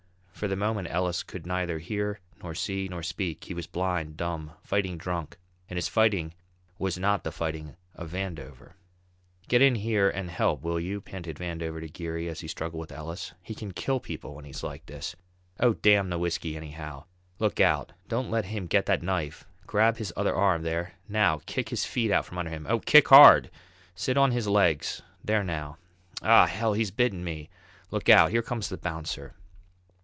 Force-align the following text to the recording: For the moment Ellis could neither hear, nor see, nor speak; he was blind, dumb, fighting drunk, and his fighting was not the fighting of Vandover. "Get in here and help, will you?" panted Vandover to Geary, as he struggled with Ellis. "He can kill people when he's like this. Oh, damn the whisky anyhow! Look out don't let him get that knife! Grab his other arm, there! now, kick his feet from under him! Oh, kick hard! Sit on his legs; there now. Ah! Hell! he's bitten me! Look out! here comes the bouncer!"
For 0.33 0.47
the 0.47 0.55
moment 0.55 0.87
Ellis 0.89 1.21
could 1.21 1.45
neither 1.45 1.77
hear, 1.77 2.19
nor 2.41 2.55
see, 2.55 2.87
nor 2.87 3.03
speak; 3.03 3.43
he 3.43 3.53
was 3.53 3.67
blind, 3.67 4.17
dumb, 4.17 4.53
fighting 4.63 4.97
drunk, 4.97 5.37
and 5.69 5.77
his 5.77 5.87
fighting 5.87 6.33
was 6.79 6.97
not 6.97 7.23
the 7.23 7.31
fighting 7.31 7.75
of 7.93 8.09
Vandover. 8.09 8.71
"Get 9.47 9.61
in 9.61 9.75
here 9.75 10.09
and 10.09 10.31
help, 10.31 10.63
will 10.63 10.79
you?" 10.79 10.99
panted 10.99 11.37
Vandover 11.37 11.79
to 11.79 11.87
Geary, 11.87 12.27
as 12.27 12.39
he 12.39 12.47
struggled 12.47 12.79
with 12.79 12.91
Ellis. 12.91 13.33
"He 13.43 13.53
can 13.53 13.71
kill 13.71 13.99
people 13.99 14.33
when 14.33 14.45
he's 14.45 14.63
like 14.63 14.83
this. 14.87 15.15
Oh, 15.59 15.73
damn 15.73 16.09
the 16.09 16.17
whisky 16.17 16.57
anyhow! 16.57 17.03
Look 17.37 17.59
out 17.59 17.91
don't 18.07 18.31
let 18.31 18.45
him 18.45 18.65
get 18.65 18.87
that 18.87 19.03
knife! 19.03 19.45
Grab 19.67 19.97
his 19.97 20.11
other 20.17 20.33
arm, 20.33 20.63
there! 20.63 20.93
now, 21.07 21.41
kick 21.45 21.69
his 21.69 21.85
feet 21.85 22.09
from 22.25 22.39
under 22.39 22.49
him! 22.49 22.65
Oh, 22.67 22.79
kick 22.79 23.09
hard! 23.09 23.51
Sit 23.93 24.17
on 24.17 24.31
his 24.31 24.47
legs; 24.47 25.03
there 25.23 25.43
now. 25.43 25.77
Ah! 26.23 26.47
Hell! 26.47 26.73
he's 26.73 26.89
bitten 26.89 27.23
me! 27.23 27.51
Look 27.91 28.09
out! 28.09 28.31
here 28.31 28.41
comes 28.41 28.69
the 28.69 28.77
bouncer!" 28.77 29.35